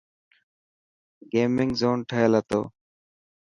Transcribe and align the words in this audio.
گيمنگ 1.31 1.71
زون 1.79 1.97
ٺهيل 2.09 2.33
هتو. 2.39 2.61